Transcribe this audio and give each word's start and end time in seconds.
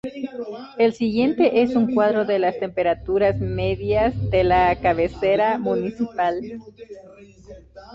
El 0.79 0.93
siguiente 0.93 1.61
es 1.61 1.75
un 1.75 1.93
cuadro 1.93 2.25
de 2.25 2.39
las 2.39 2.57
temperaturas 2.59 3.37
medias 3.39 4.15
de 4.31 4.43
la 4.43 4.75
cabecera 4.81 5.59
municipal. 5.59 6.41